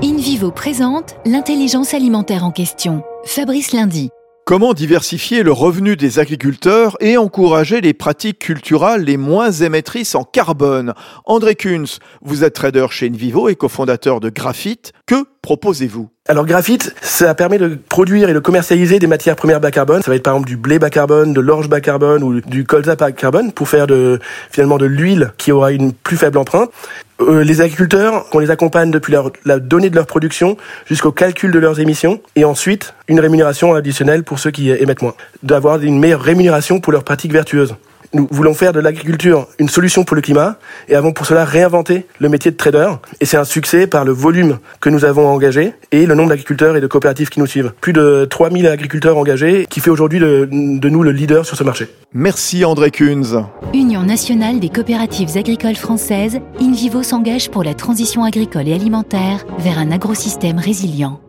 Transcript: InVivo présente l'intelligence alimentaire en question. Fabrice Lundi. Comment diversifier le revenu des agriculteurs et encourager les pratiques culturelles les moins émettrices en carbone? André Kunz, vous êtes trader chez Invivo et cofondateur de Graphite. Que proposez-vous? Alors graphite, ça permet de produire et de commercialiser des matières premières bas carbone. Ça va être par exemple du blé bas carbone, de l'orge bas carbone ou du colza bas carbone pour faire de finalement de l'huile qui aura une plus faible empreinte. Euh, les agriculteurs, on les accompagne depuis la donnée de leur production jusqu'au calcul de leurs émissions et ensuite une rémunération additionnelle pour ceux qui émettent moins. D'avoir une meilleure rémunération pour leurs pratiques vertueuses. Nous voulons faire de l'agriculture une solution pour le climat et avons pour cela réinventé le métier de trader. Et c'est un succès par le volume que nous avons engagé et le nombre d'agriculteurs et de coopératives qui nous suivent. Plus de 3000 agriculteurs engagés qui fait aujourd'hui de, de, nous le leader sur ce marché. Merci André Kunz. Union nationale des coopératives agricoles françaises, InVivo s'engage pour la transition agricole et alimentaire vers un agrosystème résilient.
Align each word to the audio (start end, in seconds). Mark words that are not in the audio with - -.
InVivo 0.00 0.52
présente 0.52 1.16
l'intelligence 1.26 1.92
alimentaire 1.92 2.44
en 2.44 2.52
question. 2.52 3.02
Fabrice 3.24 3.72
Lundi. 3.72 4.10
Comment 4.46 4.72
diversifier 4.72 5.42
le 5.42 5.50
revenu 5.50 5.96
des 5.96 6.20
agriculteurs 6.20 6.96
et 7.00 7.16
encourager 7.16 7.80
les 7.80 7.94
pratiques 7.94 8.38
culturelles 8.38 9.02
les 9.02 9.16
moins 9.16 9.50
émettrices 9.50 10.14
en 10.14 10.22
carbone? 10.22 10.94
André 11.24 11.56
Kunz, 11.56 11.98
vous 12.22 12.44
êtes 12.44 12.54
trader 12.54 12.86
chez 12.90 13.08
Invivo 13.08 13.48
et 13.48 13.56
cofondateur 13.56 14.20
de 14.20 14.30
Graphite. 14.30 14.92
Que 15.04 15.24
proposez-vous? 15.42 16.10
Alors 16.30 16.44
graphite, 16.44 16.94
ça 17.00 17.34
permet 17.34 17.56
de 17.56 17.78
produire 17.88 18.28
et 18.28 18.34
de 18.34 18.38
commercialiser 18.38 18.98
des 18.98 19.06
matières 19.06 19.34
premières 19.34 19.60
bas 19.60 19.70
carbone. 19.70 20.02
Ça 20.02 20.10
va 20.10 20.14
être 20.14 20.22
par 20.22 20.34
exemple 20.34 20.48
du 20.48 20.58
blé 20.58 20.78
bas 20.78 20.90
carbone, 20.90 21.32
de 21.32 21.40
l'orge 21.40 21.70
bas 21.70 21.80
carbone 21.80 22.22
ou 22.22 22.42
du 22.42 22.66
colza 22.66 22.96
bas 22.96 23.12
carbone 23.12 23.50
pour 23.50 23.66
faire 23.66 23.86
de 23.86 24.18
finalement 24.50 24.76
de 24.76 24.84
l'huile 24.84 25.32
qui 25.38 25.52
aura 25.52 25.72
une 25.72 25.94
plus 25.94 26.18
faible 26.18 26.36
empreinte. 26.36 26.70
Euh, 27.22 27.42
les 27.42 27.62
agriculteurs, 27.62 28.26
on 28.34 28.40
les 28.40 28.50
accompagne 28.50 28.90
depuis 28.90 29.14
la 29.46 29.58
donnée 29.58 29.88
de 29.88 29.96
leur 29.96 30.06
production 30.06 30.58
jusqu'au 30.84 31.12
calcul 31.12 31.50
de 31.50 31.58
leurs 31.58 31.80
émissions 31.80 32.20
et 32.36 32.44
ensuite 32.44 32.92
une 33.08 33.20
rémunération 33.20 33.74
additionnelle 33.74 34.22
pour 34.22 34.38
ceux 34.38 34.50
qui 34.50 34.70
émettent 34.70 35.00
moins. 35.00 35.14
D'avoir 35.42 35.80
une 35.80 35.98
meilleure 35.98 36.20
rémunération 36.20 36.78
pour 36.78 36.92
leurs 36.92 37.04
pratiques 37.04 37.32
vertueuses. 37.32 37.74
Nous 38.14 38.26
voulons 38.30 38.54
faire 38.54 38.72
de 38.72 38.80
l'agriculture 38.80 39.48
une 39.58 39.68
solution 39.68 40.04
pour 40.04 40.16
le 40.16 40.22
climat 40.22 40.58
et 40.88 40.94
avons 40.94 41.12
pour 41.12 41.26
cela 41.26 41.44
réinventé 41.44 42.06
le 42.18 42.28
métier 42.28 42.50
de 42.50 42.56
trader. 42.56 42.88
Et 43.20 43.26
c'est 43.26 43.36
un 43.36 43.44
succès 43.44 43.86
par 43.86 44.04
le 44.04 44.12
volume 44.12 44.58
que 44.80 44.88
nous 44.88 45.04
avons 45.04 45.28
engagé 45.28 45.74
et 45.92 46.06
le 46.06 46.14
nombre 46.14 46.30
d'agriculteurs 46.30 46.76
et 46.76 46.80
de 46.80 46.86
coopératives 46.86 47.28
qui 47.28 47.40
nous 47.40 47.46
suivent. 47.46 47.72
Plus 47.80 47.92
de 47.92 48.26
3000 48.28 48.66
agriculteurs 48.66 49.18
engagés 49.18 49.66
qui 49.68 49.80
fait 49.80 49.90
aujourd'hui 49.90 50.20
de, 50.20 50.48
de, 50.50 50.88
nous 50.88 51.02
le 51.02 51.12
leader 51.12 51.44
sur 51.44 51.56
ce 51.56 51.64
marché. 51.64 51.88
Merci 52.14 52.64
André 52.64 52.90
Kunz. 52.90 53.36
Union 53.74 54.02
nationale 54.02 54.58
des 54.58 54.70
coopératives 54.70 55.36
agricoles 55.36 55.76
françaises, 55.76 56.38
InVivo 56.60 57.02
s'engage 57.02 57.50
pour 57.50 57.62
la 57.62 57.74
transition 57.74 58.24
agricole 58.24 58.68
et 58.68 58.74
alimentaire 58.74 59.44
vers 59.58 59.78
un 59.78 59.90
agrosystème 59.90 60.58
résilient. 60.58 61.20